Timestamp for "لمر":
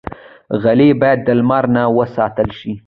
1.39-1.63